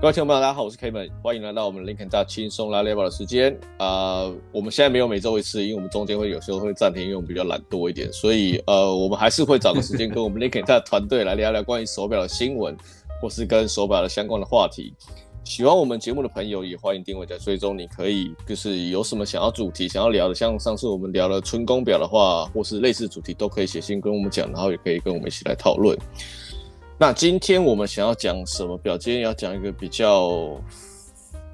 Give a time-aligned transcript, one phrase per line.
[0.00, 3.52] 各位听众朋友，大家好，我是 Kevin，欢迎来到我们林肯大轻松拉 level 的时间。
[3.78, 12.76] 啊、呃，我们现在没有每周一次，因为我们中间会有时候会暂停，因为我们比较懒惰一点，所以呃，我们还是会找个时间跟我们林肯大团队来聊聊关于手表的新闻，
[13.20, 14.94] 或是跟手表的相关的话题。
[15.42, 25.98] 喜欢我们节目的朋友也欢迎订阅在追踪，你可以就是有什么想要主题想要聊的，像上次我们聊了春宫表的话，或是类似主题都可以写信跟我们讲，然后也可以跟我们一起来讨论。
[27.00, 28.98] 那今天我们想要讲什么表？
[28.98, 30.60] 今天要讲一个比较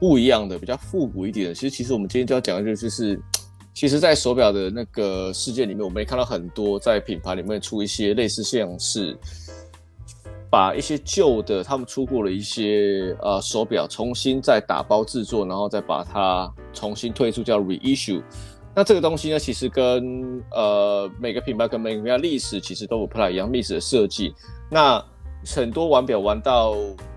[0.01, 1.55] 不一样的、比较复古一点的。
[1.55, 3.21] 其实，其实我们今天就要讲的就是，
[3.75, 9.15] 其实，在手表的那个世界里面，我们也看到很多在品牌里面出一些类似像是
[10.49, 18.23] 把一些旧的他们出过的一些呃手表重新再打包制作，然后再把它重新推出，叫 reissue。
[18.75, 24.33] 那这个东西呢，其实跟呃每个品牌跟每个品牌历史其实都不太一样，历史的设计
[24.71, 25.05] 那。
[25.45, 26.77] 很多玩表玩到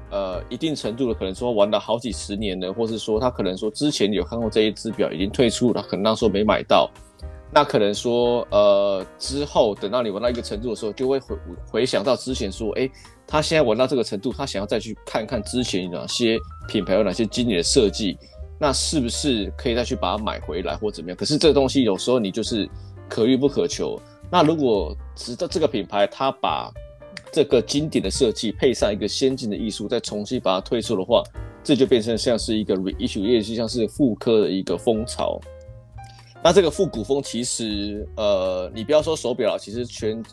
[0.09, 6.89] 呃一定程度的，可能说玩了好几十年了，或是说他可能说之前有看过这一只表已经退出了，可能那时候没买到。
[7.49, 11.37] 那可能说呃之后等到你玩到一个程度的时候，就会回
[11.71, 12.91] 回想到之前说，诶，
[13.25, 18.17] 他现在玩到这个程度，他想要再去看看之前哪些品牌有哪些经典的设计，
[18.59, 21.15] 那是不是可以再去把它买回来或怎么样？
[21.15, 22.69] 可是这个东西有时候你就是
[23.07, 23.97] 可遇不可求。
[24.29, 26.69] 那如果值得这个品牌，他把
[27.31, 31.21] 这个经典的设计配上一个先进的艺术，再重新把它推出的话，
[31.63, 35.39] 这就变成像是一个 reissue，也就像是复刻的一个风潮。
[36.43, 40.23] 那这个复古风其实，呃，你不要说手表了，其实全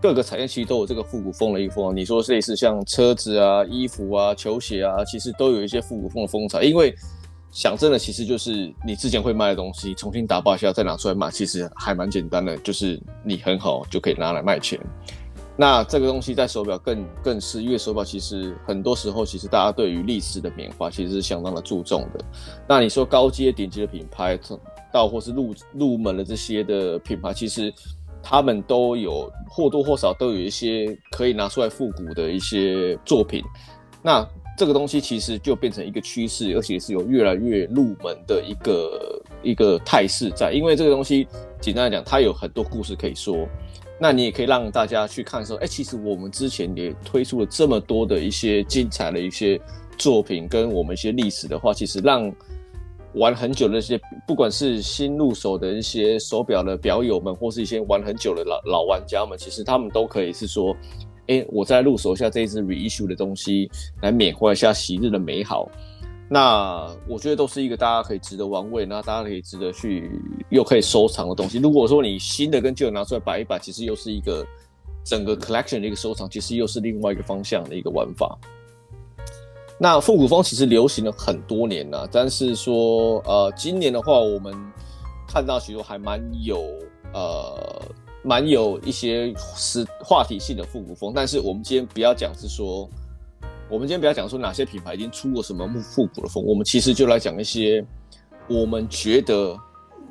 [0.00, 1.96] 各个产业其实都有这个复古风的一个风。
[1.96, 6.60] 你说类似像车子啊、衣服啊、球鞋啊，其实都有一些复古风的风潮。
[6.60, 6.92] 因为
[7.52, 14.78] 想真的，其实就是你之前会卖的东西，重新打包一下再拿出来卖，其实还蛮简单的，就是你很好就可以拿来卖钱。
[15.62, 22.24] 那这个东西在手表更更是，因为手表其实很多时候，其实大家对于历史的缅怀其实是相当的注重的。
[22.68, 24.36] 那你说高阶顶级的品牌，
[24.92, 27.72] 到或是入入门的这些的品牌，其实
[28.20, 33.40] 他们都有或多或少都有一些可以拿出来复古的一些作品。
[34.02, 40.50] 那这个东西其实就变成一个趋势，而且是有越来越入门的一个一个态势在。
[40.52, 41.28] 因为这个东西
[41.60, 43.46] 简单来讲，它有很多故事可以说。
[44.02, 49.60] 那你也可以让大家去看说，哎、其实我们之前也推出了这么多的一些精彩的一些
[49.96, 52.28] 作品，跟我们一些历史的话，其实让
[53.14, 60.76] 玩很久的一些，不管是新入手的一些手表的表友们，或是一些玩很久的老老玩家们，其实他们都可以是说，
[61.28, 63.70] 哎、我再入手一下这一支 reissue 的东西，
[64.00, 65.70] 来缅怀一下昔日的美好。
[66.32, 70.10] 那我觉得都是一个大家可以值得玩味，那大家可以值得去
[70.48, 71.58] 又可以收藏的东西。
[71.58, 74.42] 如果说你新的跟旧的拿出来摆一摆，其实又是一个
[75.04, 78.34] 整个 collection 的一个收藏，其实又是另外一个方向的一个玩法。
[79.78, 84.54] 那复古风其实流行了很多年了，但是说呃，今年的话，我们
[85.28, 86.64] 看到其实还蛮有
[87.12, 87.82] 呃
[88.22, 92.88] 蛮有一些是话题性的复古风，但是我们今天不要讲是说。
[93.72, 97.82] 我们今天不要讲说哪些品牌已经出过什么复古的风，我们其实就来讲一些
[98.46, 99.58] 我们觉得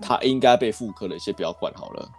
[0.01, 2.09] 它应该被复刻的一些表款好了。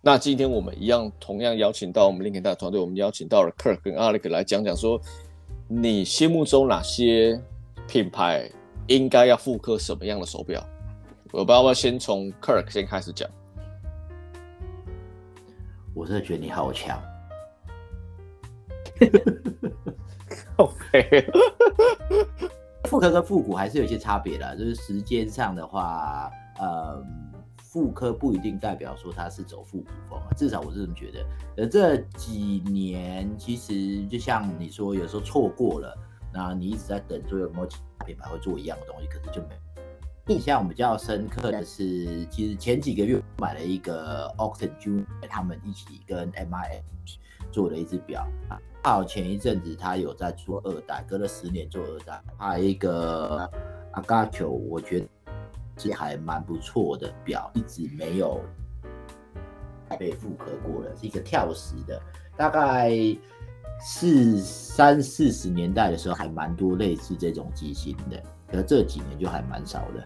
[0.00, 5.00] 那今天我们一样同样邀请到我们林肯大团队，我们邀请到了 Kirk 跟 Alex 来讲讲说，
[5.66, 7.42] 你心目中哪些
[7.88, 8.48] 品牌
[8.86, 10.64] 应该要复刻什么样的手表？
[11.32, 13.28] 我不知道要不要先从 Kirk 先开始讲。
[15.92, 17.02] 我真的觉得你好强。
[20.62, 21.26] OK，
[22.88, 26.30] 复刻跟复古还是有些差别的，就是时间上的话，
[26.60, 27.04] 呃，
[27.56, 31.26] 复刻不一定代表说它是走复古风啊，至少我是这么觉得。
[31.56, 35.98] 而这几年其实就像你说，有时候错过了，
[36.32, 39.48] 那你一直在等，说有没有其他品牌会做一样的东西，可是就没。
[40.28, 47.16] 印象比较深刻的是，其实前几个月买了一个 Ochton Junior，他们一起跟 MIH
[47.50, 48.56] 做了一只表啊。
[48.84, 52.20] 好，前一阵子他有在做二代，隔了十年做二代。
[52.36, 53.48] 还有一个
[53.92, 55.06] 阿嘎球我觉得
[55.78, 58.40] 是还蛮不错的表，一直没有
[59.96, 62.02] 被复刻过的，是一个跳石的。
[62.36, 62.90] 大概
[63.80, 68.20] 是三四十年代的时候，还蛮多类似这种机型的，
[68.50, 70.04] 可这几年就还蛮少的。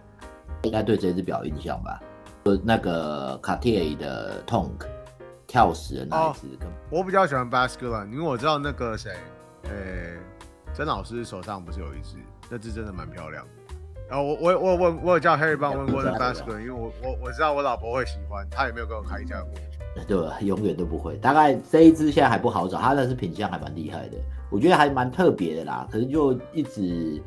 [0.61, 1.99] 应该对这只表印象吧？
[2.43, 4.87] 呃，那个卡地亚的 Tonk。
[5.47, 9.11] 跳石的那一只，哦，我比较喜欢 Basculin，因为我知道那个谁，
[9.63, 10.19] 诶、欸，
[10.73, 12.17] 曾老师手上不是有一只，
[12.49, 13.75] 那只真的蛮漂亮的。
[14.09, 19.51] 然后我我我问，我有叫 Harry 帮问过那 Basculin，因为我我我知道我老婆会喜欢，她也没有跟我开价过。
[20.07, 20.37] 对吧？
[20.41, 21.17] 永远都不会。
[21.17, 24.17] 大概这一只现在还不好找，它那是品相还蛮厉害的，
[24.51, 25.87] 我觉得还蛮特别的啦。
[25.91, 27.19] 可是就一直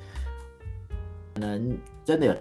[1.35, 2.35] 可能真的有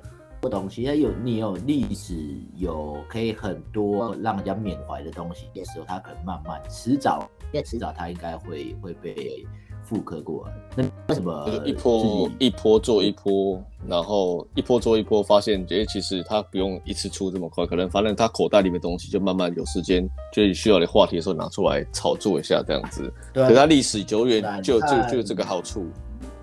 [0.47, 2.13] 东西，它有你有历史，
[2.55, 9.45] 有可以很多让人家缅怀的东西的时候，它可能慢慢迟早，因为迟早它应该会会被。
[9.81, 23.11] 复刻过来，那为什么一波一波做一波，然后一波做一波，发现诶，其实他不用一次出这么快，可能反正他口袋里面东西就慢慢有时间，就需要你话题的时候拿出来炒作一下这样子。
[23.33, 25.87] 对，可是它历史久远，就就就这个好处。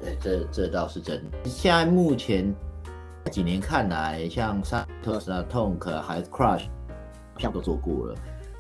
[0.01, 1.49] 对，这这倒是真的。
[1.49, 2.53] 现在目前
[3.31, 6.67] 几年看来，像 Santos 啊、Tonk 还是 Crush，
[7.39, 8.15] 像都做过了。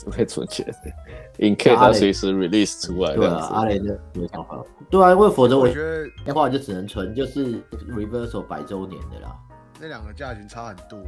[0.08, 0.64] 会存钱
[1.38, 3.16] ，in case 他随时 release 出来。
[3.16, 4.62] 对啊，阿雷的没想法。
[4.88, 9.36] 对啊，因为否则我觉得的话就只能存，就是 Reversal 百周年的啦。
[9.80, 11.00] 那两个价钱差很多。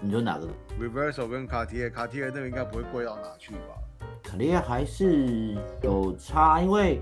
[0.00, 0.46] 你说哪个
[0.78, 3.74] ？Reversal 跟卡地亚，卡地亚那个应该不会贵到哪去吧？
[4.22, 7.00] 卡地亚还是有差，因为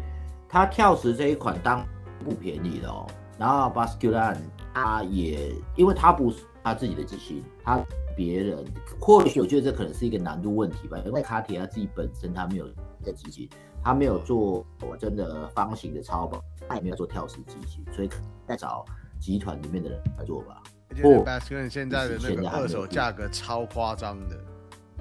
[0.48, 1.84] 它跳石这一款当
[2.24, 3.06] 不便宜的哦。
[3.36, 4.38] 然后 Basculin
[4.74, 7.82] 它也，因为他不是他自己的机器，他。
[8.16, 8.64] 别人
[9.00, 12.68] 或许我觉得这可能是一个难度问题吧，因为卡铁他自己本身他没有
[13.02, 13.50] 在机器，
[13.82, 18.10] 他没有做我真的方形的超跑，他也没有做跳石机器，所以
[18.46, 18.84] 在找
[19.18, 20.62] 集团里面的人来做吧。
[21.02, 24.38] 不，Basculin 现在的那个二手价格超夸张的，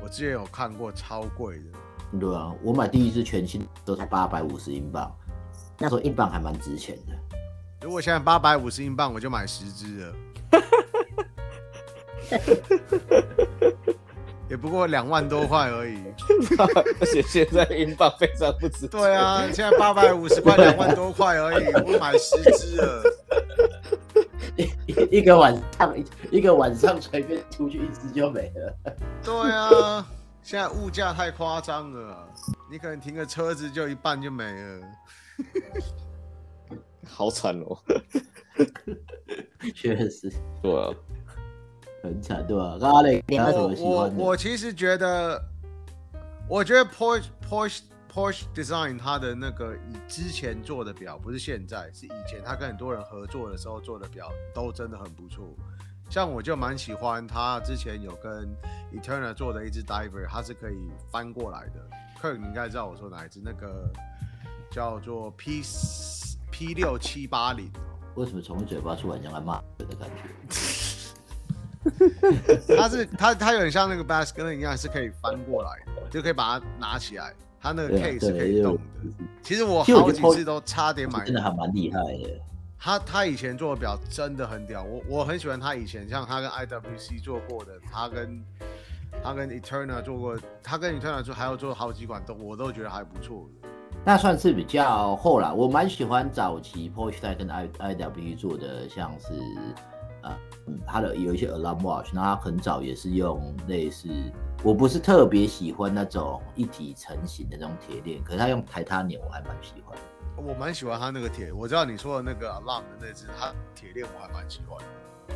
[0.02, 2.20] 我之前有看过超贵的。
[2.20, 5.16] 对啊，我买第一支全新都才八百五十英镑，
[5.78, 7.14] 那时候英镑还蛮值钱的。
[7.84, 10.14] 如果现在八百五十英镑，我就买十只了。
[14.50, 15.98] 也不过两万多块而已，
[17.02, 18.88] 而且现在英镑非常不值。
[18.88, 23.04] 对啊，现在八百五十块，两万多块而已，我买十只了。
[24.56, 25.96] 一一个晚上，
[26.30, 28.74] 一个晚上随便出去一只就没了。
[29.24, 30.06] 对啊，
[30.44, 32.30] 现在物价太夸张了，
[32.70, 34.82] 你可能停个车子就一半就没了，
[37.14, 37.78] 好惨哦。
[39.74, 40.32] 确实，
[40.62, 40.90] 对啊。
[42.02, 42.78] 很惨，对吧？
[42.82, 44.22] 阿雷，你有什么喜欢的？
[44.22, 45.42] 我我，其实觉得，
[46.50, 47.82] 我觉得 Porsche Porsche
[48.14, 55.46] Porsche Design 它的那个以之前做的表，不是现在，是以前他跟很多人合作的时候做的表，都真的很不错。
[56.10, 58.54] 像我就蛮喜欢他之前有跟
[58.94, 61.90] Eterna 做的一只 Diver，它是可以翻过来的。
[62.22, 63.40] Kirk，你应该知道我说哪一只？
[63.42, 63.90] 那个
[64.70, 65.64] 叫做 P
[66.54, 67.68] P 六七八零。
[68.14, 70.30] 为什么从嘴巴出来像来骂人的感觉？
[72.78, 77.34] 它是它它有点像那个 Basculin 一样，是可以翻过来的，就可以把它拿起来。
[77.60, 78.82] 它那个 case 是可以动的。
[79.42, 82.40] 其实我好几次都差点买，真的还蛮厉害的。
[82.78, 88.44] 他他以前做的表真的很屌，我我很喜欢他以前像他跟 IWC 做过的，他跟
[89.24, 93.63] 他跟 Eterna 做过，他跟 Eterna 做还有做好几款都我都觉得还不错的。
[94.06, 99.28] 那算是比较后来，我蛮喜欢早期 Porsche 跟 I I W 做的，像是。
[100.66, 104.08] 嗯，它的有一些 alarm watch，那它很早也是用类似，
[104.64, 109.98] 我不是特别喜欢那种一体成型的那种铁链，可是它用 titanium 我还蛮喜欢。
[110.38, 114.82] 我蛮喜欢它那个铁，我知道你说的那个 alarm 的那只，它铁链我还蛮喜欢。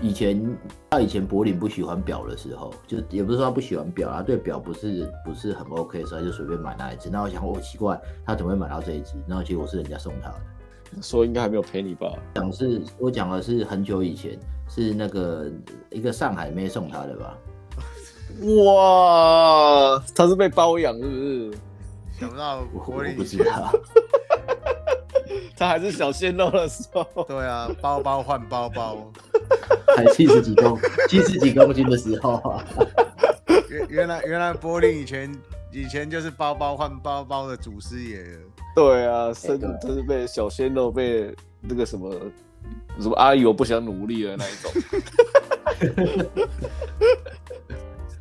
[0.01, 0.57] 以前
[0.89, 7.09] 他以前柏林不喜欢表的时候，就也不是说他不喜欢表，他对表不是不是很 OK，所以他就随便买那一只。
[7.09, 9.13] 那我想，我奇怪他怎么会买到这一只？
[9.27, 11.01] 然后结果是人家送他的。
[11.01, 12.13] 说应该还没有赔你吧？
[12.35, 14.39] 讲是，我讲的是很久以前，
[14.69, 15.51] 是那个
[15.89, 17.37] 一个上海妹送他的吧？
[18.65, 21.51] 哇，他是被包养是不是？
[22.19, 23.71] 想不到我，我不知道，
[25.57, 27.05] 他还是小鲜肉的时候。
[27.27, 29.11] 对啊，包包换包包，
[29.95, 32.63] 才七十几公七十几公斤的时候啊。
[33.69, 35.33] 原原来原来柏林以前
[35.71, 38.23] 以前就是包包换包包的祖师爷。
[38.75, 42.13] 对啊，生就是被小鲜肉被那个什么
[42.99, 44.71] 什么阿姨我不想努力了那一种，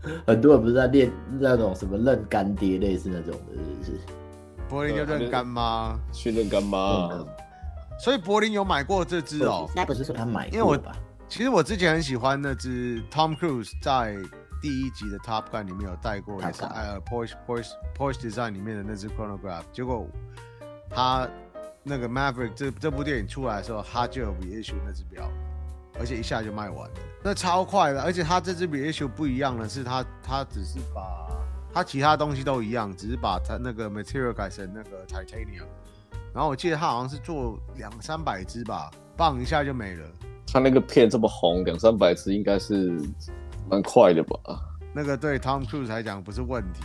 [0.26, 4.00] 很多人不是在练那种什么认干爹类似那种的，是不是？
[4.68, 7.10] 柏林就认干妈，去认干妈。
[7.98, 10.76] 所以柏林有买过这只哦，那不是说他买，因为我
[11.28, 14.16] 其实我之前很喜欢那只 Tom Cruise 在
[14.62, 20.08] 第一集的 Top Gun 里面有带过，也是呃 Porsche Porsche Porsche Design 里面的那只 Chronograph，结果。
[20.88, 21.28] 他
[21.82, 25.28] 那个 Maverick 这这部电影出来的时候，他就有 reissue 那只表，
[25.98, 28.00] 而且一下就卖完了，那超快的。
[28.00, 31.02] 而且他这只 reissue 不一样的是，他他只是把
[31.74, 35.66] 他其他东西都一样，只是把他那个 material 改成那个 titanium。
[36.32, 40.06] 然后我记得他好像是做两三百只吧，棒一下就没了。
[40.46, 42.96] 他那个片这么红，两三百只应该是
[43.70, 44.38] 蛮快的吧？
[44.94, 46.80] 那个对 Tom Cruise 来讲不是问题。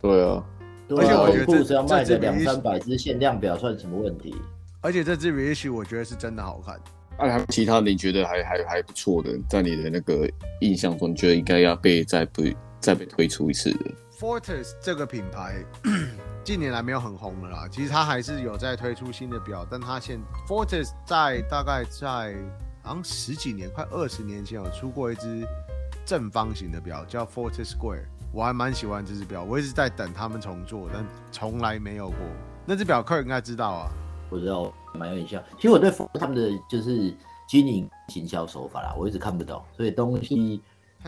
[0.00, 0.44] 对啊。
[0.90, 4.34] 而且我觉得这是要卖的两三百只限量表算什么问题？
[4.82, 6.78] 而且这支 reissue 我觉得是真的好看。
[7.18, 10.28] 那、啊、其他你觉得还还还不错的，在你的那个
[10.60, 15.64] 印象中，你觉得应该要被再被再被推出一次的？Fortis 这个品牌
[16.44, 22.34] 近年来没有很红了啦，其实它还是有在推出新的表，但它现 Fortis 在大概在
[22.84, 25.42] 好像十几年，快二十年前有出过一只
[26.04, 32.18] 正方形的表，叫 Fortis Square，我还蛮喜欢这只表，我一直在等他们重做，但从来没有过。
[32.66, 33.90] 那只表客人应该知道啊。
[34.28, 35.42] 我知道，蛮有印象。
[35.56, 37.14] 其实我对他们的就是
[37.48, 39.62] 经营行销手法啦，我一直看不懂。
[39.74, 40.60] 所以东西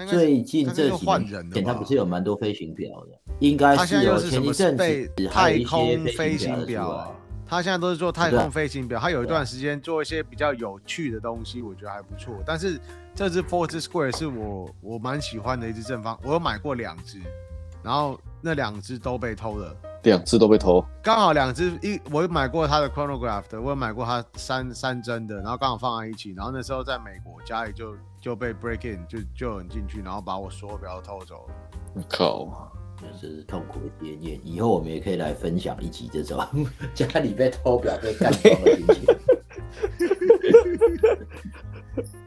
[0.07, 1.05] 最近这几
[1.53, 7.16] 年，他不是有蛮多飞行表的，应该是有前一阵子太空飞行表啊。
[7.49, 12.35] 他现在都是做太空飞行表，他有一段时间做一些比较有趣的东西，我觉得还不错。
[12.45, 12.81] 但是
[13.15, 17.21] 这只 Fortis Square 是我我蛮喜欢的一只正方，我有买过两只，
[17.83, 19.75] 然后那两只都被偷了。
[20.03, 31.55] 两只都被偷，刚好两只一，我有买过他的 chronograph 的，我有买过他三三针的，然后刚好放在一起，然后那时候在美国家里就就被 break in，就就有人进去，然后把我所有表都偷走了。
[31.97, 34.41] 我靠，这是痛苦的经验。
[34.45, 36.45] 以后我们也可以来分享一集这种
[36.95, 39.17] 家里被偷表被干光的心情。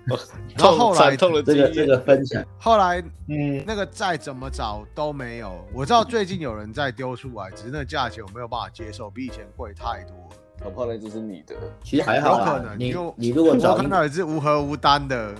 [0.58, 5.64] 然后后来这个这个分享，后来嗯，那个再怎么找都没有。
[5.72, 10.36] 我知道最近有人在丢出来，只是那个价钱我没有办法接受，比以前贵太多了。
[10.66, 12.78] 我怕那只是你的，其实还好，有可能。
[12.80, 15.34] 你就你如果找我看到一只无核无单的，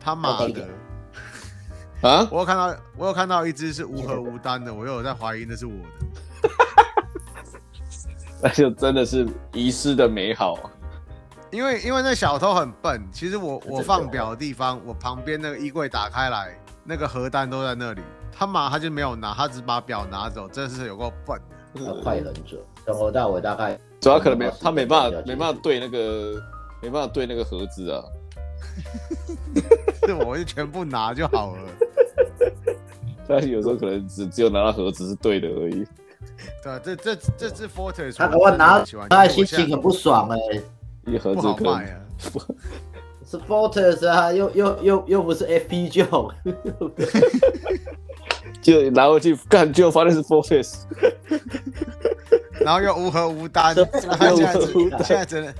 [0.00, 0.68] 他妈的
[2.02, 2.26] 啊！
[2.30, 6.50] 我有看到我有看到一只是无核无单的，我又有在怀疑那是我的，
[8.42, 10.58] 那就真的是遗失的美好。
[11.50, 18.00] 因为因为那小偷很笨，其实我我放表的地方，我旁边那个衣柜打开来，那个核单都在那里，
[18.32, 21.38] 他妈他就没有拿，他只把表拿走，真是有够笨。
[21.74, 26.40] 他快很准，从头到尾大概主要可能没他没办法没办法对那个
[26.80, 28.02] 没办法对那个盒子啊，
[30.06, 31.62] 是 我就全部拿就好了。
[33.30, 35.86] 但是有时候可能只只有拿到盒子是对的而已。
[36.64, 40.62] 对，这这这支 Fortis 他我拿他心情很不爽哎、欸。
[41.06, 42.00] 一盒子可以啊，
[43.24, 46.32] 是 Fortis 啊，又又又又不是 FP 九，
[48.60, 50.82] 就拿回去干，就发现是 Fortes，
[52.60, 53.74] 然后又无盒无单，
[54.18, 54.72] 现在只
[55.04, 55.54] 现在只能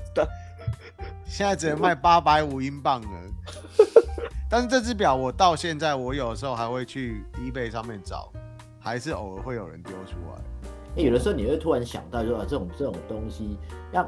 [1.24, 3.08] 现在只能卖八百五英镑了。
[4.50, 8.28] 但是这只表我到现在我有时候还会去 eBay 上面找，
[8.80, 11.02] 还是偶尔会有人丢出来。
[11.02, 13.56] 有的时候你会突然想到，说啊，这种这种东西
[13.92, 14.06] 让。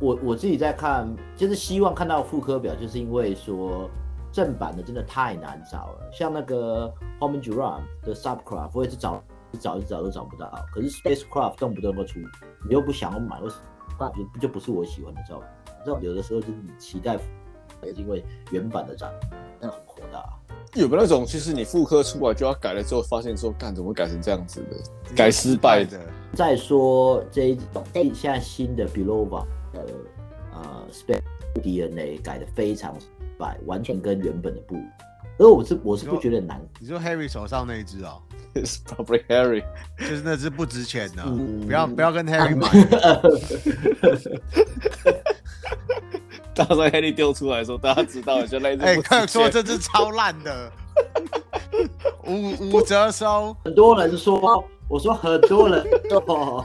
[0.00, 3.88] 我我自己在看，就是希望看到复刻表，就是因为说
[4.32, 6.10] 正版的真的太难找了。
[6.12, 9.22] 像那个 Homan Durant 的 Subcraft，我也是找
[9.52, 10.52] 一找一找都找不到。
[10.72, 12.18] 可是 Spacecraft 动不动就出，
[12.68, 13.56] 你又不想要买，为什
[14.00, 14.12] 么？
[14.34, 15.48] 就就不是我喜欢的照片。
[15.86, 17.16] 这种有的时候就是你期待，
[17.84, 20.24] 也是因为原版的照片，那很火大。
[20.74, 25.14] 有没有那种，其实你复刻出来就要改了之后，发现说，干怎么改成这样子的？
[25.14, 26.00] 改失败的。
[26.32, 29.44] 再说这一种现在新的 Bulova。
[29.74, 29.80] 呃
[30.52, 31.20] 呃，Space
[31.60, 32.96] DNA 改的非常
[33.36, 34.88] 白，完全跟原本的不一样。
[35.36, 36.64] 而我是我是不觉得难。
[36.78, 38.22] 你说 Harry 手上那一只哦，
[38.54, 39.64] It's probably Harry，
[39.98, 42.68] 就是那只不值钱的，嗯、不要不要跟 Harry 买。
[46.56, 48.84] 到时候 Harry 丢出来的时候，大家知道就那只。
[48.84, 50.72] 哎，看说这只超烂的，
[52.26, 53.56] 五五折收。
[53.64, 56.64] 很多人说，我说很多人说。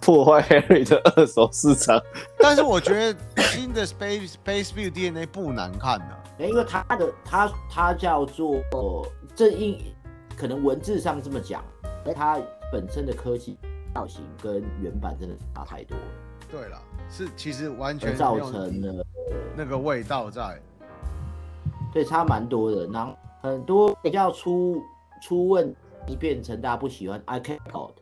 [0.00, 2.02] 破坏 Harry 的二手市场，
[2.40, 5.96] 但是我觉得新的 Space Space View DNA 不难看
[6.38, 8.56] 的，因为它的它它叫做
[9.36, 9.80] 这应
[10.36, 11.62] 可能文字上这么讲，
[12.16, 12.36] 它
[12.72, 13.56] 本身的科技
[13.94, 16.04] 造型跟原版真的差太多了。
[16.50, 16.82] 对了，
[17.12, 19.04] 是其实完全造成了
[19.54, 20.58] 那个味道在，
[21.92, 22.86] 对，差蛮多的。
[22.86, 24.82] 然后很多比较出
[25.22, 25.70] 出问
[26.06, 27.98] 题变成大家不喜欢 I can't out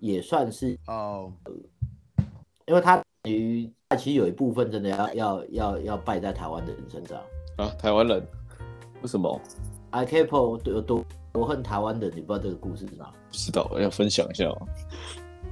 [0.00, 2.24] 也算是哦、呃，
[2.66, 7.20] 因为他等于他其实有一部分真的要要要要败在台湾的人身上
[7.58, 8.26] 啊，台湾人
[9.02, 9.38] 为什么
[9.92, 13.12] ？iCapo 有多多恨台湾的，你不知道这个故事是吗？
[13.28, 14.50] 不知道，我要分享一下。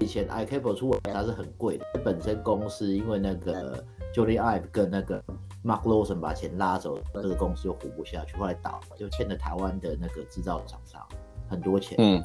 [0.01, 3.85] 以前 iCapo 出它是很贵的，本身公司因为那个
[4.15, 5.23] Jony Ive 跟那个
[5.65, 11.01] Mark Lawson 把钱拉走，这个公司就活不下去，后来倒了，就欠了台湾的那个制造厂商
[11.49, 11.97] 很多钱。
[11.99, 12.23] 嗯。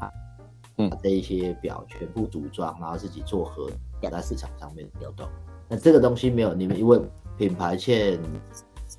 [0.89, 5.27] 把这一些表全部组装，然后自己做盒，压在市场上面流动。
[5.67, 6.97] 那这个东西没有，你们因为
[7.37, 8.17] 品牌欠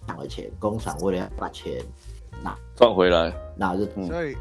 [0.06, 1.82] 厂的钱，工厂为了要把钱
[2.44, 4.36] 拿赚回来，拿着所以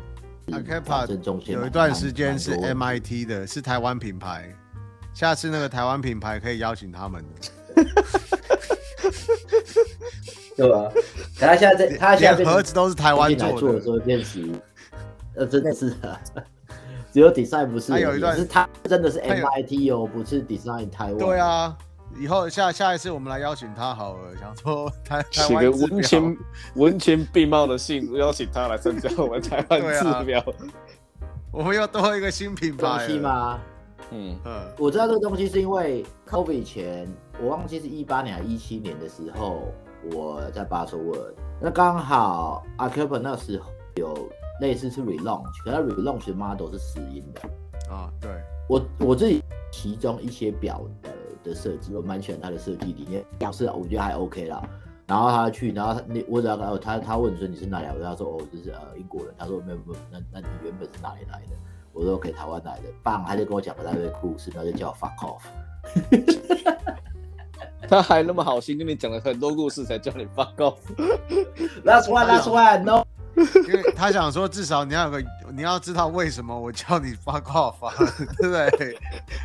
[0.51, 4.53] ，Akepa 有一段时间是 MIT 的，是台湾品牌。
[5.13, 7.23] 下次那个台湾品牌可以邀请他们
[7.75, 7.83] 的，
[10.55, 10.91] 对吧？
[11.37, 14.49] 他现在他现在盒子都是台湾做的，做电池，
[15.35, 16.19] 呃，真的是的。
[17.11, 21.17] 只有 design 不是，他有一段是他真的是 MIT 哦，不是 design 台湾。
[21.17, 21.75] 对啊，
[22.17, 26.37] 以后下下一次我们来邀请他好了，想说台 写个文情
[26.75, 30.43] 文情并茂的信，邀请他来参加我们台湾字表。
[31.51, 33.59] 我们又多一个新品牌东西吗？
[34.11, 37.07] 嗯嗯，我知道这个东西是因为 COVID 以前，
[37.41, 39.71] 我忘记是一八年还是一七年的时候，
[40.13, 44.29] 我在巴塞尔，那刚好 Akepa 那时候有。
[44.61, 47.39] 类似是 relaunch，可是 relaunch 的 model 是石英的
[47.89, 48.11] 啊。
[48.19, 48.29] 对，
[48.67, 51.09] 我我自己其中一些表的
[51.43, 54.61] 的设计，我蛮喜欢他的设计理念，表示我觉得还 OK 啦。
[55.07, 57.91] 然后他去，然后他你我只要他他他问说你是哪里来？
[57.93, 59.33] 我跟他说哦，就是呃英国人。
[59.37, 61.55] 他说没有没有，那那你原本是哪里来的？
[61.93, 62.83] 我说 OK，台湾来的。
[63.01, 65.41] 棒，他就跟我讲了他的故事，然后就叫我 fuck off。
[67.89, 70.77] 他还那么好心跟你讲了很多故事，才叫你 fuck off。
[71.83, 73.03] That's why, that's why, no.
[73.67, 77.93] 因为他想说，至少你要有个，你要知道为什么我叫你 fuck off，啊，
[78.37, 78.97] 对不对？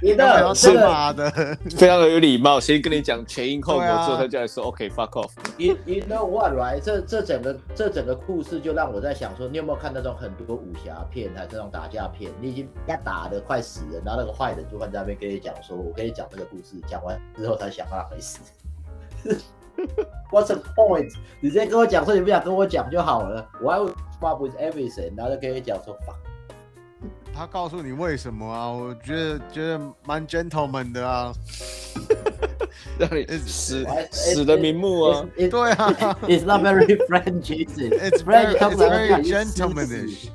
[0.03, 1.31] 你的要是妈的，
[1.77, 5.31] 非常的有礼貌，先跟你讲前因后果之后，他就来说 OK fuck off。
[5.57, 6.81] You you know what right？
[6.81, 12.33] 这这整个这整个故事就让我在想说，你有没有看那种很多武侠片，还是这种打架片？
[12.41, 18.41] 你已经要打的快死人，然后那个坏人就会在那边跟你讲说，我跟你讲这个故事，讲完之后才想到他没死。
[20.31, 21.13] What's the point？
[21.41, 23.49] 你直接跟我讲说你不想跟我讲就好了。
[23.61, 25.17] Why would fuck with everything？
[25.17, 26.17] 然后就跟你讲说 fuck。
[27.33, 28.71] 他告诉你为什么啊？
[28.71, 31.33] 我觉得觉得蛮 gentleman 的啊。
[32.99, 35.27] 让你死死的瞑目啊！
[35.37, 36.17] 对啊。
[36.23, 37.93] It's not very French, is it?
[37.93, 40.29] It's very, it's very gentlemanish.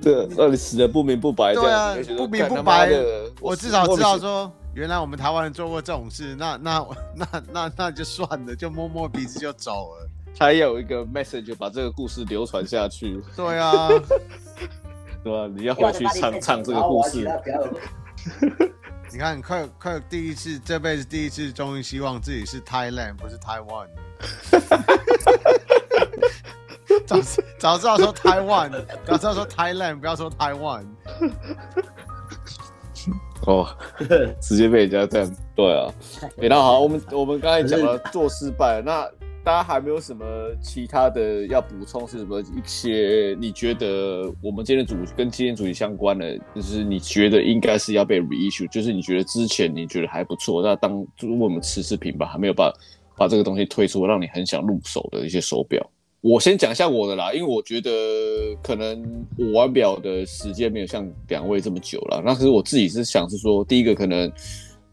[0.00, 1.54] 对，让你死的不明不白。
[1.54, 2.90] 对啊，不明不白。
[3.40, 4.52] 我至少知道说。
[4.74, 10.08] 原来我们台湾人做过这种事，那那那那那就算了，就摸摸鼻子就走了。
[10.38, 13.22] 他也有一个 message，把这个故事流传下去。
[13.36, 13.88] 对啊，
[15.22, 15.46] 对吧？
[15.54, 17.28] 你要回去唱唱这个故事。
[19.12, 23.88] 你看，快快第一次，这辈子第一次，终于希望自己是 Thailand，不是 Taiwan。
[27.06, 27.20] 早
[27.58, 28.70] 早知道说 Taiwan，
[29.04, 30.86] 早知道说 Thailand，不要说 Taiwan。
[33.46, 33.66] 哦，
[34.40, 35.92] 直接被人家这样，对啊。
[36.38, 39.08] 哎，那好，我们我们刚才讲了做失败，那
[39.44, 40.24] 大家还没有什么
[40.62, 42.06] 其他的要补充？
[42.06, 52.78] 是什么一些你觉得我们今天的主跟今天主题相关的，就是你觉得应该是要被 reissue，就是你觉得之前你觉得还不错，那当如果我们迟迟品吧还没有办法
[53.16, 55.84] 把这个东西推出，让你很想入手的一些手表。
[56.22, 57.90] 我先讲一下我的啦，因为我觉得
[58.62, 62.22] 可能我玩表的时间没有像两位这么久了。
[62.24, 64.32] 那可是我自己是想是说，第一个可能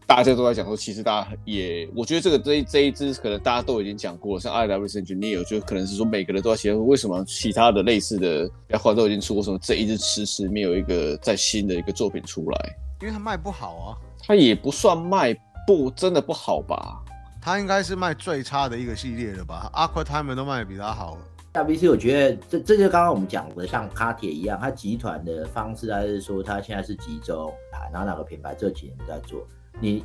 [0.08, 12.76] 大家都在讲说，其实大家也，我觉得这个这一这一支可能大家都已经讲过了，像 IWC Engineer，就可能是说每个人都在想说，为什么其他的类似的表款都已经出过，什么这一支迟迟没有一个在新的一个作品出来？
[13.02, 13.88] 因为它卖不好啊，
[14.26, 15.32] 它也不算卖
[15.64, 16.99] 不真的不好吧。
[17.40, 21.16] 它应该是卖最差的一个系列了吧？Aqua Timer 都卖的比它好。
[21.52, 29.44] WC 我觉得这这就刚刚我们讲的，像卡铁一样，它集团的方式还是说它现在是集中啊，然后哪个品牌这几年在做。
[29.80, 30.04] 你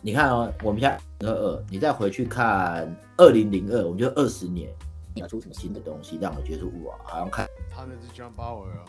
[0.00, 4.70] 你看哦，我们现在二二，你再回去看二零零二，我们就二十年，
[5.14, 8.84] 你要出什么新的东西让我觉得哇，好像看他那是 John Bauer 啊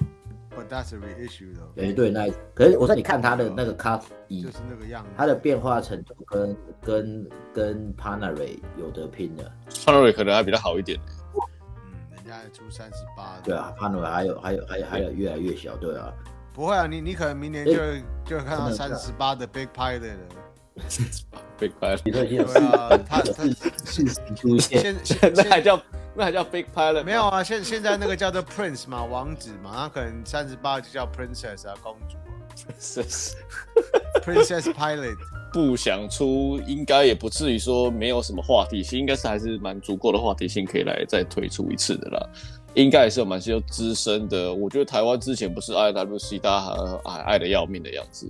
[0.56, 1.62] ，But that's a reissue 的。
[1.76, 11.00] 对对，那可是我说你看他的那个卡一，就是那个样子，它的变化程度跟跟跟 Panerai 有得拼的，Panerai 可能还比较好一点。
[11.36, 13.40] 嗯，人家还出三十八。
[13.44, 16.14] 对啊，Panerai 还有还有还有还有越来越小，对啊。
[16.54, 17.74] 不会啊，你你可能明年就
[18.26, 20.18] 就看到三十八的 Big Pilot 了。
[21.60, 22.38] Big Pilot，对
[22.72, 23.44] 啊，他他
[24.60, 25.82] 现，现在 还叫。
[26.18, 27.04] 那还叫 Big Pilot？
[27.04, 35.18] 没有啊，现现在那个叫做 Prince 嘛，王子嘛，他可能三十八就叫 Princess 啊，公主啊，Princess，Princess Pilot。
[35.52, 42.30] 不想出，应该也不至于说没有什么话题性，应该是还是蛮足够的话题性，可以来再推出一次的啦。
[42.74, 46.74] 应该也是有蛮些资深的，我觉得台湾之前不是 IWC 大家还
[47.06, 48.30] 爱爱的要命的样子，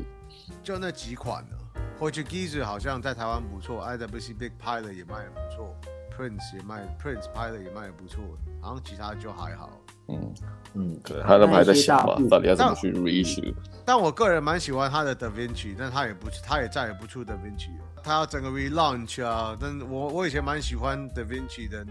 [0.62, 1.58] 就那几款呢
[2.00, 5.76] ，Portugieser 好像在台湾不错，IWC Big Pilot 也卖的不错。
[6.17, 8.23] Prince 也卖，Prince 拍的也卖的不错，
[8.62, 9.69] 好像其他就还好。
[10.08, 10.34] 嗯
[10.75, 13.54] 嗯，可能他们还在想吧，到底要怎么去 reissue。
[13.84, 17.86] 但我个人蛮喜欢他的 Da Vinci，但他也不，他也再也不出 Da Vinci 了。
[18.04, 21.86] 他要整个 relaunch 啊，但我我以前蛮喜欢 Da Vinci 的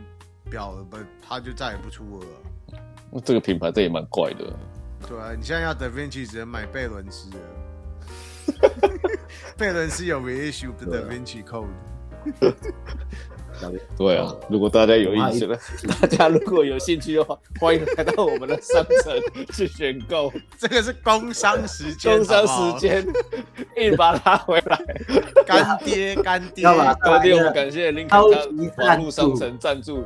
[0.49, 2.27] 表，不，他就再也不出了。
[3.11, 4.53] 那这个品牌这也蛮怪的。
[5.09, 7.37] 对啊，你现在要 Da Vinci 只能买贝伦斯了。
[9.59, 11.67] 贝伦斯有 reissue 的 Da Vinci Code。
[13.97, 15.59] 对啊，如果大家有意思的，
[16.01, 20.33] 大家如果有兴趣的话，欢迎来到我们的商城去选购。
[20.59, 23.07] 这个是工商时间，工商时间，
[23.77, 24.79] 一把拉回来。
[25.47, 26.65] 干爹，干爹，
[27.01, 28.21] 干爹，我们感谢林肯
[28.77, 30.05] 他网络商城赞助，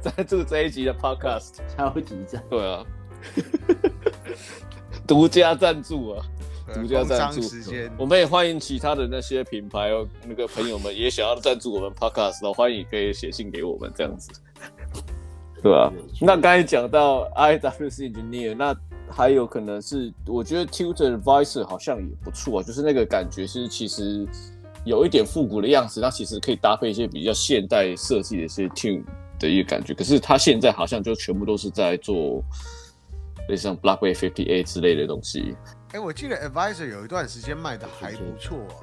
[0.00, 2.42] 赞助这一集的 Podcast，超级赞。
[2.48, 2.84] 对啊，
[5.06, 6.24] 独家赞助啊。
[6.72, 7.40] 独家赞助，
[7.98, 14.30] 我们也欢迎其他的那些品牌哦，那个朋友们也想要赞助我们 Podcast 的，欢迎可以写信给我们这样子，
[15.62, 15.92] 对吧、啊？
[16.20, 18.74] 那刚才讲到 IWC Engineer，那
[19.10, 24.26] 还有可能是我觉得 Tutor Advisor 好像也不错啊，就是那个感觉是其实
[24.84, 29.04] 有一点复古的样子，那其实可以搭配一些比较现代设计的一些 Tune
[29.38, 32.42] 的一个感觉，可是他现在好像就全部都是在做
[33.48, 35.56] 类似像 Blackwave 58之类的东西。
[35.92, 38.74] 哎，我记得 Advisor 有一段时间卖的还不错啊。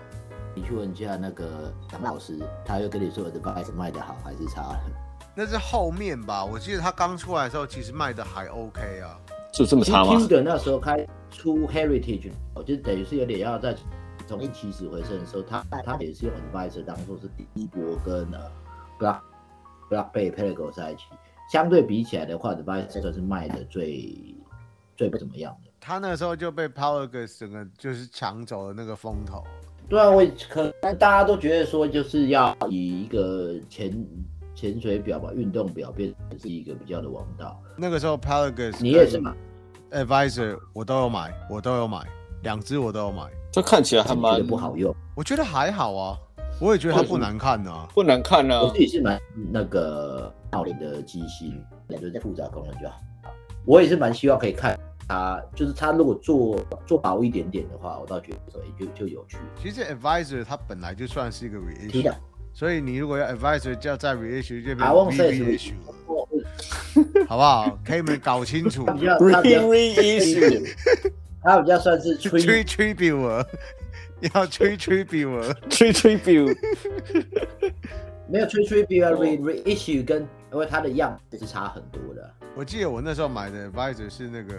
[0.53, 4.79] 你去问一下那个杨老师，他又跟你说 Advisor 卖的好还是差？
[5.33, 6.43] 那是后面吧？
[6.43, 9.17] 我记得他刚出来的时候，其实卖的还 OK 啊。
[9.53, 10.17] 就这么差吗？
[10.17, 12.31] 其实那时候开出 Heritage，
[12.65, 13.75] 就等于是有点要在
[14.27, 18.51] 重新起死回生的时候，他他也是用 Advisor 当做是第一波跟呃
[18.99, 19.19] Black
[19.89, 21.03] Block Bay Pelago 在一起，
[21.51, 24.35] 相对比起来的话，Advisor 算是卖的最
[25.01, 25.71] 最不怎么样的。
[25.79, 29.43] 他那时候就被 Pelagos 整个就是抢走了那个风头。
[29.89, 33.91] 对啊，我可能大家都觉得说，就是要以一个潜
[34.53, 37.59] 潜水表吧，运动表变成是一个比较的王道。
[37.75, 39.33] 那个时候 Pelagos 你也是买
[39.89, 42.05] ，Advisor 我都有买，我都有买，
[42.43, 43.23] 两只我都有买。
[43.51, 44.95] 这看起来还蛮不好用。
[45.15, 46.15] 我觉得还好啊，
[46.59, 48.61] 我也觉得它不难看啊，不难看啊。
[48.61, 49.19] 我自己是买
[49.51, 51.59] 那个奥林的机芯，
[51.89, 53.01] 感觉复杂功能就好。
[53.65, 54.79] 我也是蛮希望可以看。
[55.11, 59.37] 它就是他，如果做做薄一点点的话，我倒觉得所以就就有趣。
[59.61, 62.13] 其实 advisor 它本来就算是一个 reissue，
[62.53, 65.73] 所以你如果要 advisor 就要在 reissue 这边 reissue，
[67.27, 67.77] 好不好？
[67.85, 68.85] 可以你们搞清楚。
[69.19, 70.65] reissue，
[71.43, 73.45] 它比较算是 tribute，
[74.21, 76.55] 要 tribute，tribute，
[78.29, 82.33] 没有 tribute reissue 跟因为它的样子是差很多的。
[82.55, 84.53] 我记得我那时候买的 advisor 是那个。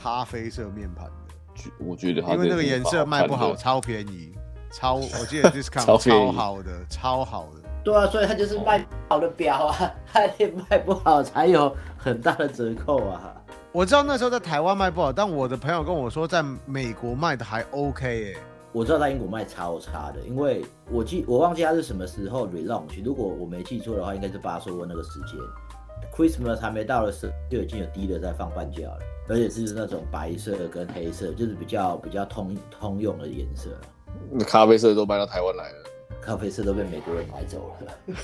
[0.00, 4.32] 咖啡色面盘的，我觉得因为那个颜色卖不好，超便宜，
[4.70, 7.68] 超 我记得 discount 超好的，超好的。
[7.82, 13.34] 对啊，所以它就是卖好的表啊， 它也卖不好才有很大的折扣啊。
[13.72, 18.40] 我知道那时候在台湾卖不好，但我的朋友跟我说，在美国卖的还 OK 哎。
[18.72, 25.38] 我知道在英国卖超差的，因为我记我忘记它是什么时候 relaunch，如果我没记错的话，应该是巴说过那个时间
[26.14, 28.98] ，Christmas 还没到的时候，就已经有 dealer 在放半价了。
[29.28, 33.68] 而且是那种白色跟黑色，就是比较比较通通用的颜色。
[34.30, 35.84] 那咖啡色都搬到台湾来了，
[36.20, 37.92] 咖啡色都被美国人买走了。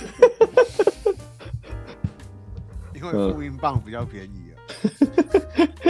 [2.94, 4.56] 因为复印棒比较便宜啊。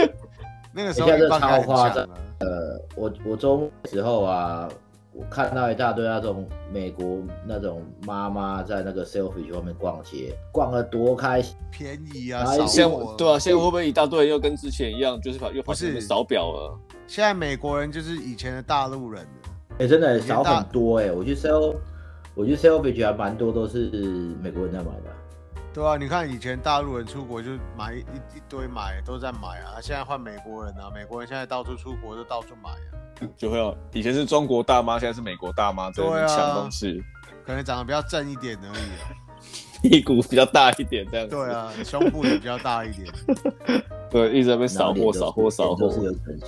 [0.73, 1.07] 那个时候
[1.39, 2.05] 超夸张。
[2.39, 4.69] 呃，我我周末的时候啊。
[5.17, 12.43] 我看到一大堆那种美国那种妈妈在那个 Selfridges 外面逛街，逛得多开心，便宜啊！
[12.67, 16.77] 现在对啊，现在会不会一大堆人又跟之前一样，就是把又发现扫表了？
[17.07, 19.25] 现在美国人就是以前的大陆人
[19.77, 21.11] 哎、欸，真的少很多哎、欸！
[21.13, 21.75] 我去 Sel，
[22.33, 23.89] 我去 Selfridges 还蛮多都是
[24.41, 25.14] 美国人在买的。
[25.75, 33.27] 对啊，你看以前大陆人出国就买一一堆买都在买啊，现在换美国人啊，美国人现在到处出国就到处买啊。
[33.35, 37.03] 就会有以前是中国大妈，现在是美国大妈，在，抢东西，
[37.45, 39.03] 可能长得比较正一点而已，啊，
[39.83, 41.35] 屁股比较大一点这样子。
[41.35, 43.05] 对啊，胸部也比较大一点。
[44.09, 45.91] 对，一直在被扫货、扫货、扫货。
[45.91, 46.39] 是有可能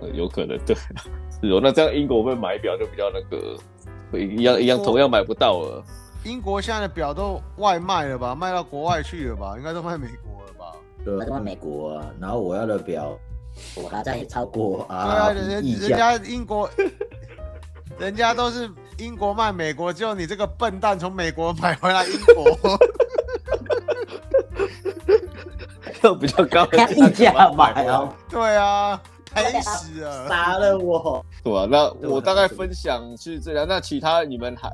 [0.00, 0.74] 的，有可能对，
[1.38, 1.60] 是哦。
[1.62, 5.84] 那这样英国会买表就比较那个，一样一样同样买不到了。
[6.24, 8.34] 英国现在的表都外卖了吧？
[8.34, 9.54] 卖到国外去了吧？
[9.56, 10.72] 应该都卖美国了吧？
[11.04, 12.06] 对，卖美国啊。
[12.20, 13.16] 然后我要的表。
[13.76, 15.04] 我还在超过啊！
[15.04, 16.68] 对啊，人人家英国，
[18.00, 22.44] 人家都是英国卖美国，只有你这个笨蛋从美国买回来英国，
[26.02, 28.12] 又比较高， 溢价买哦。
[28.28, 29.00] 对啊，
[29.34, 31.24] 赔死了，杀了我。
[31.42, 33.66] 对啊，那我大概分享是这样。
[33.68, 34.70] 那其他你们还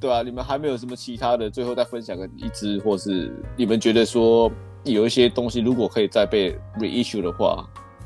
[0.00, 1.50] 对啊，你们还没有什么其他的？
[1.50, 4.50] 最后再分享个一支，或是你们觉得说
[4.84, 7.64] 有一些东西，如果可以再被 reissue 的话。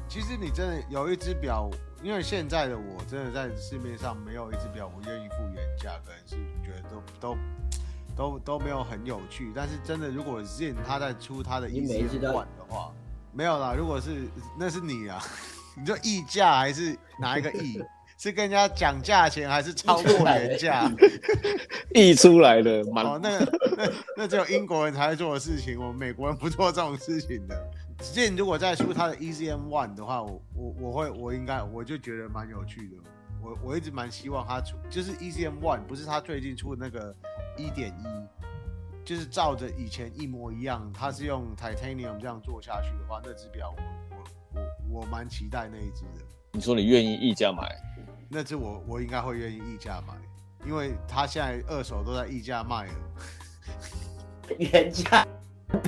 [0.08, 1.70] 其实你真的有一只表，
[2.02, 7.36] 因为现在的我真的在市面上没有一只表我愿意付原价，可能是觉得都都
[8.14, 9.50] 都都没有很有趣。
[9.54, 12.92] 但是真的，如果 Sinn 他在出他的一支管的话，
[13.32, 15.22] 没有啦，如果是那是你啊，
[15.76, 17.82] 你说溢价还是哪一个议？
[18.18, 20.88] 是跟人家讲价钱还是超过原价？
[21.92, 23.38] 溢出来的，哦，那
[23.76, 27.70] 那那只有英国人才会做的事情，我们美国人不做这种事情的。
[27.98, 32.96] 之前如果再出他的 EZM One 的话，我我我会我应该我就觉得蛮有趣的。
[33.42, 37.12] 我我一直蛮希望他出，就是 EZM One，不是他最近出的那个
[37.56, 43.74] 一点一，就是照着以前一模一样，他是用 Titanium 这样做下去的话，那只表
[44.92, 46.24] 我蛮期待那一只的。
[46.52, 47.74] 你说你愿意溢价买？
[48.28, 50.14] 那只我我应该会愿意溢价买，
[50.66, 52.94] 因为他现在二手都在溢价卖了，
[54.58, 55.26] 原价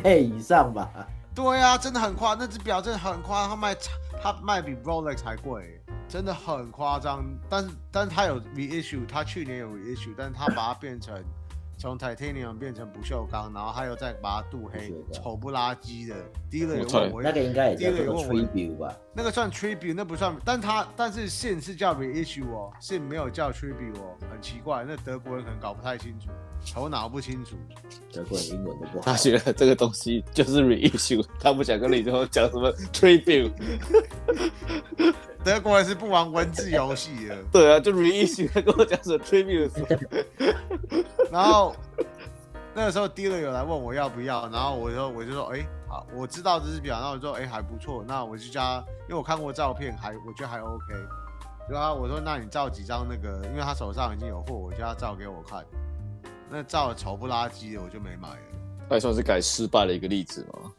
[0.03, 0.91] 倍以上吧？
[1.35, 3.77] 对啊，真的很夸，那只表真的很夸，他卖
[4.23, 7.25] 他卖比 Rolex 还贵，真的很夸张。
[7.51, 11.23] 但是但是他有 reissue，他去年有 reissue，但是他把它变成。
[11.77, 16.15] 从 Titanium 变成不锈钢，然后他又再把它镀黑，丑不拉几的。
[16.51, 18.95] 第一个有问我，那个应该也叫做 tribute 吧？
[19.13, 20.35] 那个算 tribute，那不算。
[20.45, 24.85] 但他但是现是叫 reissue 哦，现没有叫 tribute 哦，很奇怪。
[24.87, 26.31] 那德国人可能搞不太清楚，
[26.73, 27.57] 头脑不清楚。
[28.13, 29.05] 德国人英文都不好。
[29.05, 33.51] 他觉得这个东西就是 reissue，他不想跟你说讲什么 tribute。
[35.45, 37.37] 德国人是不玩文字游戏的。
[37.53, 39.71] 对啊，就 reissue，他跟我讲什么 tribute。
[41.35, 41.75] 然后
[42.73, 48.77] 那个时候 dealer 有来问我要不要，然后我就我就说，哎，好，我知道这只表，然后我就说，哎，还不错，那我就加，
[49.09, 50.95] 因为我看过照片，还我觉得还 OK。
[51.69, 55.65] 然后我说，那你照几张那个，因为他手上已经有货，我叫他照给我看。
[56.49, 58.37] 那照的丑不拉几的，我就没买了。
[58.89, 60.71] 那算是改失败的一个例子吗？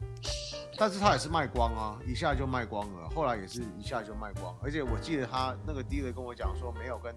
[0.78, 7.14] 但是他也是卖光啊，一下就卖光了，后来也是一下就卖光，而且我记得他那个 dealer 跟我讲说，没有跟。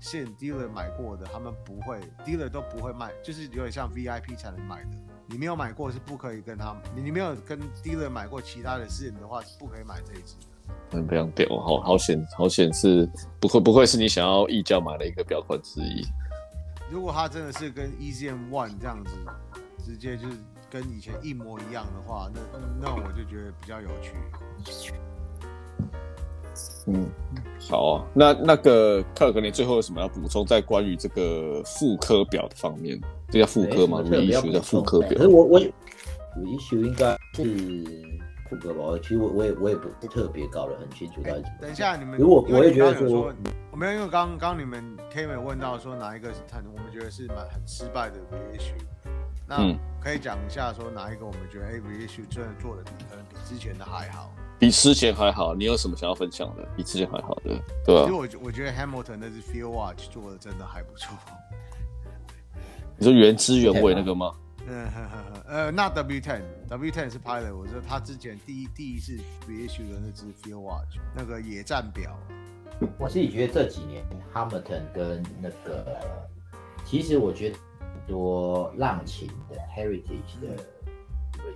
[0.00, 4.90] 现 dealer 买过的，他们不会，dealer 都不会卖，就是有点像 VIP 才能买的。
[5.26, 10.46] 你没有买过是不可以跟他，你你没有跟 dealer 买过其他的私人的话，是不可以买这一支的。
[10.92, 13.08] 嗯，非常屌，好好显好显示，
[13.40, 16.06] 不会不会是你想要溢价买的一个表款之一。
[16.90, 19.10] 如果他真的是跟 EZM One 这样子，
[19.84, 20.36] 直接就是
[20.70, 22.40] 跟以前一模一样的话，那
[22.80, 24.14] 那我就觉得比较有趣。
[26.86, 27.06] 嗯，
[27.68, 30.44] 好啊，那那个克格，你最后有什么要补充？
[30.46, 32.98] 在关于这个复刻表的方面，
[33.30, 35.10] 这叫复刻吗？reissue 叫复刻表。
[35.10, 37.44] 可是我我 reissue 应该是
[38.48, 38.98] 复刻吧？
[39.02, 41.20] 其实我我也我也不不特别搞得很清楚。
[41.24, 43.32] 欸、等一下你们，如果我也觉得说，
[43.70, 48.80] 我没有，因为刚刚你们 Kevin 问到说哪一个是很我们觉得是蛮很失败的 reissue，
[49.46, 49.56] 那
[50.00, 54.32] 可以讲一下说哪一个我们觉得哎 reissue 真的做的可能比之前的还好。
[54.58, 56.66] 比之前还好，你有什么想要分享的？
[56.76, 58.02] 比之前还好的，对吧？
[58.02, 61.16] 其实我我觉得 Hamilton 那只 Field Watch 做的真的还不错。
[62.98, 64.34] 你说原汁原味那个吗？
[64.70, 67.56] 嗯呵呵呵，呃，那 W10，W10 是 Pilot。
[67.56, 69.16] 我说他之前第一第一次
[69.48, 72.18] reissue 的那只 Field Watch，那个野战表。
[72.98, 75.98] 我自己觉得这几年 Hamilton 跟那个，
[76.84, 77.56] 其实我觉得
[78.06, 80.62] 多浪琴的 Heritage 的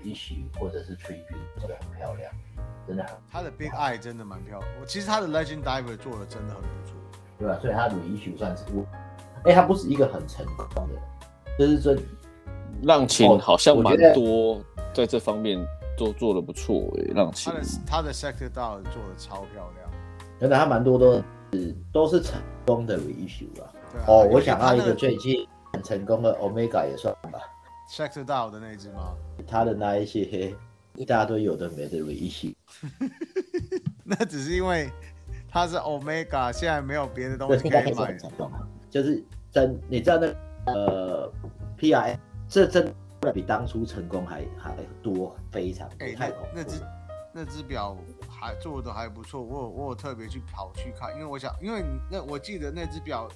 [0.03, 2.33] reissue 或者是 Tribute 都很漂亮。
[2.87, 4.71] 真的，他的 Big Eye 真的蛮漂亮。
[4.81, 6.97] 我其实他的 Legend Diver 做的真的很不错，
[7.38, 7.59] 对吧？
[7.61, 8.85] 所以他的 reissue 算是我，
[9.45, 11.97] 哎，他不是一个很成功的，就是说
[12.83, 14.61] 浪琴好像蛮多
[14.92, 15.64] 在这方面
[15.97, 17.53] 都做的不错哎，浪琴。
[17.87, 19.90] 他的 Sector Dial 做的超漂亮，
[20.40, 23.73] 真的，他蛮多都是都是成功的 reissue 啊？
[24.09, 27.38] 哦，我想到一个最近很成功的 Omega 也算吧
[27.88, 29.14] ，Sector Dial 的那一只吗？
[29.47, 30.53] 他的那一些。
[30.95, 32.55] 一大堆有的没的 reissue，
[34.04, 34.90] 那只是因为
[35.48, 38.16] 它是 Omega，现在没有别的东西可以买。
[38.90, 41.32] 就是真，你知道那呃
[41.78, 46.08] PRS 这真的比当初成功还还多，非常多。
[46.16, 46.48] 太恐怖。
[46.54, 46.80] 那只
[47.32, 47.96] 那只表
[48.28, 53.28] 还做的还不错，我有我有特别去跑去看，因为我想，因为那我记得那只表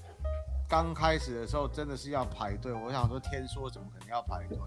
[0.68, 4.58] 刚开始的时候真的是要排队，我想说天说怎么可能要排队？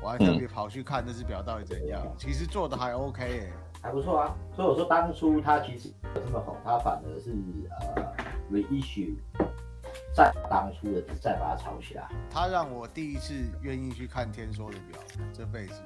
[0.00, 3.52] 我还特别跑去看那只表到底怎样，嗯、其实做的还 OK 哎、欸，
[3.82, 4.34] 还不错啊。
[4.54, 7.34] 所以我说当初他其实没有这么红，他反而是
[7.96, 8.14] 呃
[8.50, 9.14] reissue
[10.14, 12.08] 在当初的再把它炒起来。
[12.30, 15.00] 他让我第一次愿意去看天梭的表，
[15.32, 15.82] 这辈子。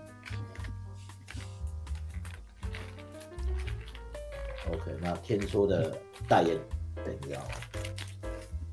[4.69, 5.97] OK，那天梭的
[6.29, 6.59] 代言
[7.05, 7.41] 怎样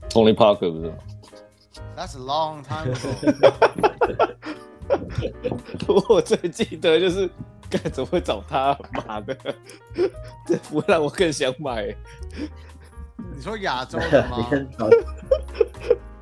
[0.09, 0.91] ？Tony Parker 不是
[1.95, 4.33] ？That's a long time ago。
[6.09, 7.29] 我最记得就是，
[7.73, 9.35] 该怎么会找他妈的？
[10.45, 11.95] 这不会让我更想买。
[13.35, 14.37] 你说亚洲的吗？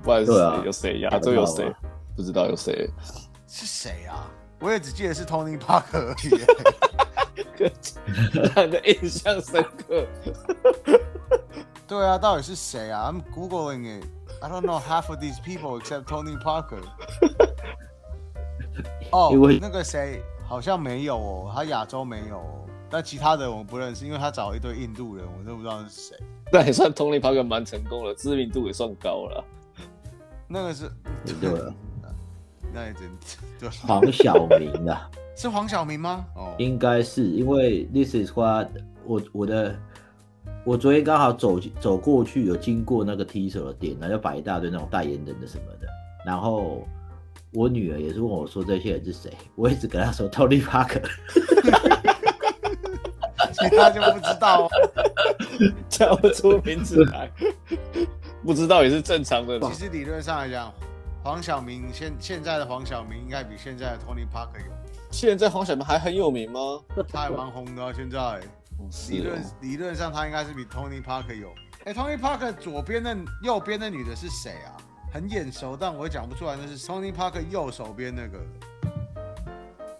[0.01, 0.31] 不好意思，
[0.65, 0.99] 有谁？
[0.99, 1.73] 亚洲有谁？
[2.15, 2.89] 不知道有谁？
[3.47, 4.29] 是谁啊？
[4.59, 6.29] 我也只记得是 Tony Parker 而已。
[8.55, 10.07] 让人印象深刻。
[11.87, 14.05] 对啊，到底是谁啊？I'm googling it.
[14.41, 16.81] I don't know half of these people except Tony Parker.
[19.11, 26.17] 哦，那个谁好像没有哦，他亚洲没有哦，但其他的我不认识，因为他找一堆印度人，我都不知道是谁。
[26.51, 29.41] 那也算 Tony Parker 蛮成功的，知名度也算高了。
[30.49, 30.91] 那个是
[31.39, 31.73] 对了，
[32.73, 33.09] 那也真
[33.57, 33.69] 对。
[33.87, 36.25] 黄晓明啊，是黄晓明吗？
[36.35, 38.67] 哦，应该是，因为 This is what
[39.05, 39.73] 我我的。
[40.65, 45.87] 我昨天刚好走走过去，有经过那个 T 手的店，然后就摆一大堆那种代言人的什么的。
[46.25, 46.85] 然后
[47.53, 51.01] 我女儿也是问我说，这些人是谁，我一直跟她说 Tony Parker，
[53.51, 54.69] 其他就不知道，
[55.89, 57.29] 叫不出名字来，
[58.43, 59.59] 不知道也是正常的。
[59.59, 60.73] 其实理论上来讲，
[61.23, 64.73] 黄晓明现现在的黄晓明应该比现在的 Tony Parker 有名。
[65.11, 66.59] 现在黄晓明还很有名吗？
[67.11, 68.39] 他还蛮红的啊，现在。
[69.09, 71.53] 理论理论上，他应该是比 Tony Parker 有。
[71.83, 74.73] 哎，Tony Parker 左边的右边的女的是谁啊？
[75.11, 76.55] 很眼熟，但我也讲不出来。
[76.55, 78.39] 那是 Tony Parker 右手边那个，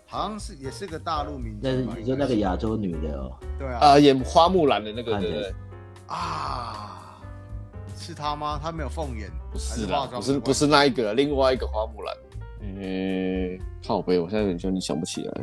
[0.05, 1.59] 好像是也是个大陆名字。
[1.61, 3.35] 那是你说那个亚洲女的哦？
[3.59, 3.79] 对啊。
[3.79, 5.53] 啊，演花木兰的那个，对不对？
[6.07, 7.21] 啊，
[7.97, 8.57] 是他吗？
[8.61, 12.15] 他没有凤眼，不是啦，不是不是那一个，另外一个花木兰。
[12.61, 15.41] 嗯，靠背，我现在有点想不起来。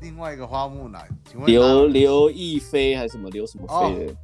[0.00, 4.14] 另外一个花木兰，请问刘刘亦菲还是什么刘什么菲的？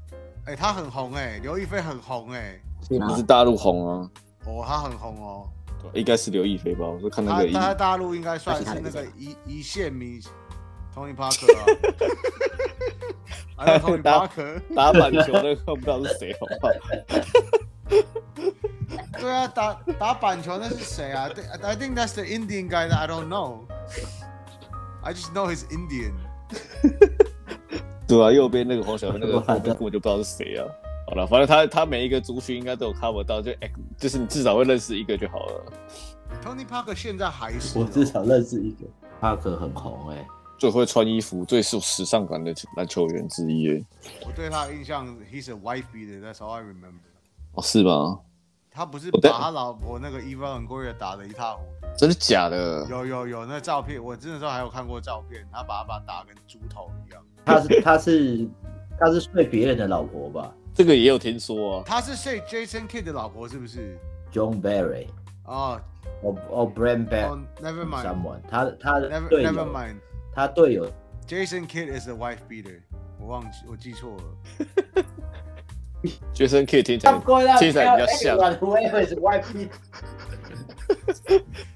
[0.47, 4.11] 哎、哦，她、欸、很红哎、欸，刘亦菲很红哎、欸，不是大陆红啊？
[4.47, 5.49] 哦，他很红哦，
[5.93, 6.87] 对应该是刘亦菲吧？
[6.87, 10.31] 我说看那个，他在大陆应该算是那个一一线明星
[10.95, 11.65] ，Tony Parker 啊，
[13.57, 16.73] 还有 Tony Parker 打板球的看不到是谁，好不好？
[19.19, 21.29] 对啊，打打板球那是谁啊
[21.63, 23.65] ？I think that's the Indian guy that I don't know.
[25.03, 26.13] I just know he's Indian。
[28.07, 30.67] 对啊，右边那个黄晓明，那个根本就不知道是谁啊。
[31.07, 33.53] 好了，反正他他每一个族群应该都有 cover 到，就
[33.97, 35.73] 就是你至少会认识一个就好了。
[36.45, 38.87] Tony Parker 现在还我至少认识一个
[39.21, 40.27] ，Parker 很红哎、欸，
[40.59, 43.85] 最会穿衣服、最受时尚感的篮球员之一、欸。
[44.27, 47.07] 我对他的印象，He's a wife beater，That's all I remember。
[47.53, 48.19] 哦，是吗？
[48.73, 52.85] 他不是把他老婆那个 Eva Longoria 打得一塌糊涂，真的假的？
[52.91, 57.23] 有有有，那照片我真的时候还有看过照片，他把他把他打跟猪头一样。
[57.45, 58.49] 他是他是
[58.99, 60.53] 他是睡别人的老婆吧？
[60.77, 61.83] 这个也有听说啊。
[61.87, 63.99] 他是睡 Jason Kidd 的老婆是不是
[64.31, 65.07] ？John Barry
[65.47, 65.81] 哦
[66.23, 69.97] 哦哦，Brand Barry，Never mind，someone，他他 Never Never mind，
[70.35, 70.87] 他队友
[71.27, 72.83] Jason Kidd is a wife beater，
[73.19, 74.23] 我忘记我记错了。
[76.33, 77.19] 杰森可以听起来
[77.59, 78.39] 听起来比较像。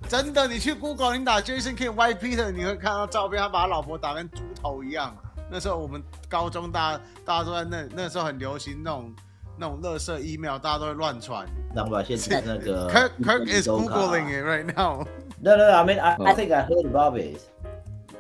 [0.09, 5.17] 真的，你去 Google，你打 Jason Kidd White Peter，你会看到照片，他把他老婆打跟猪头一样。
[5.51, 9.13] 那时候我们高中大家大家都在那，那时候很流行那种
[9.59, 11.47] 那种垃圾 email，大家都会乱传。
[11.75, 15.05] 那我现在那个 Kirk Kirk is googling it right now。
[15.41, 17.41] No no I mean I I think I heard about it。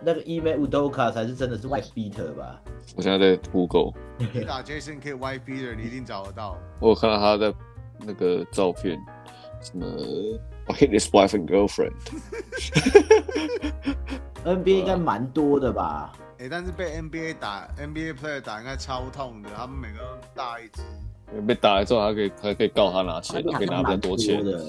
[0.02, 2.58] 那个 email Udoka 才是真的是 white beater 吧？
[2.96, 6.56] 我现在在 Google，你打 Jason Kidd White Beater，你一定找得到。
[6.80, 7.54] 我有看到他的
[7.98, 8.98] 那个照片，
[9.60, 9.86] 什么
[10.68, 11.92] I hate his wife and girlfriend。
[14.42, 16.12] NBA 应该蛮多的吧？
[16.40, 20.81] 哎、欸，但是被 NBA 打 NBA player 打应该超痛的，他们每个都大一只。
[21.46, 24.64] 被打了之后还可以还可以告他拿钱，可以拿比较多钱的。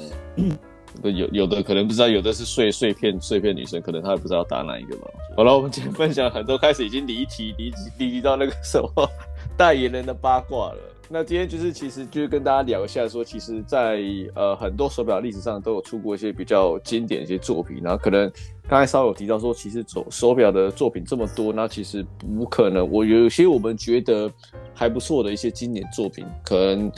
[1.02, 5.08] 有有的可能不知道，有的是碎碎片碎片女生，可能她也不知道打哪一个吧。
[5.38, 9.10] 好了，我们今天分享很多，开始已经离题离离离到那个什么
[9.56, 10.78] 代言人的八卦了。
[11.14, 14.00] 那今天就是其实就是跟大家聊一下，说其实在，
[14.34, 18.32] 呃很多手表历史上都有出过一些比较经典的一些作品，然后可能
[18.66, 22.90] 刚才稍微有提到说，其实手手表的作品这么多，那其实不可能。
[22.90, 24.32] 我有些我们觉得
[24.74, 26.92] 还不错的一些经典作品，可能。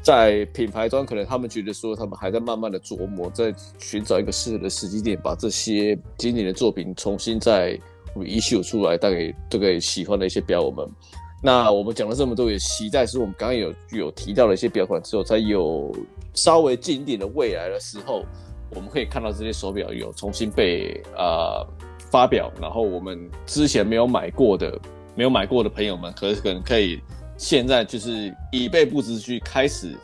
[0.00, 7.78] 在品牌端，可能他们觉得说，他们还在慢慢的琢磨，在寻找一个适合的时机点，把这些经典的作品重新再
[8.14, 10.86] issue 出来，带给这个喜欢的一些表友们。
[11.42, 15.94] 那我们讲了这么多，也期待是我们刚刚有有提到的一些表款之后，在有
[16.34, 18.24] 稍微近一点的未来的时候，
[18.74, 21.66] 我们可以看到这些手表有重新被呃
[22.10, 24.76] 发表，然后我们之前没有买过的、
[25.14, 27.00] 没有买过的朋友们，可可能可以。
[27.36, 29.96] 现在就是以备不时去开始，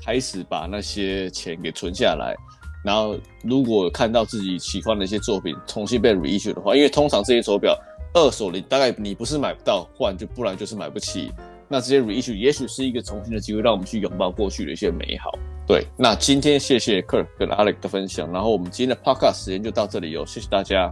[0.00, 2.36] 开始把那些钱给存下来，
[2.84, 7.76] 然后如果看到自己喜欢的一些作品重新被 reissue 的话，因为通常这些手表
[8.18, 11.32] 二手你大概你不是买不到换，就不然就是买不起，
[11.68, 15.30] 那这些 reissue 也许是一个重新的机会，让我们去拥抱过去的一些美好。
[15.66, 20.90] 对，那今天谢谢 Kirk 跟 Alex 的分享，然后我们今天的 Podcast 时间就到这里哦，谢谢大家。